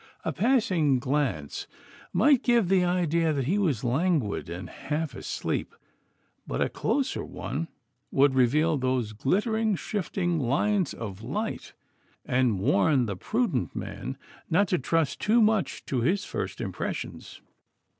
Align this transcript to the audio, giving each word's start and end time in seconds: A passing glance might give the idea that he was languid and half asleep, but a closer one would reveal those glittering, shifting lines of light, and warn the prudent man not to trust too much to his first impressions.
A 0.25 0.33
passing 0.33 0.97
glance 0.97 1.67
might 2.11 2.41
give 2.41 2.69
the 2.69 2.83
idea 2.83 3.33
that 3.33 3.45
he 3.45 3.59
was 3.59 3.83
languid 3.83 4.49
and 4.49 4.67
half 4.67 5.13
asleep, 5.13 5.75
but 6.47 6.59
a 6.59 6.69
closer 6.69 7.23
one 7.23 7.67
would 8.09 8.33
reveal 8.33 8.79
those 8.79 9.13
glittering, 9.13 9.75
shifting 9.75 10.39
lines 10.39 10.95
of 10.95 11.21
light, 11.21 11.73
and 12.25 12.57
warn 12.57 13.05
the 13.05 13.15
prudent 13.15 13.75
man 13.75 14.17
not 14.49 14.69
to 14.69 14.79
trust 14.79 15.19
too 15.21 15.39
much 15.39 15.85
to 15.85 16.01
his 16.01 16.25
first 16.25 16.59
impressions. 16.61 17.39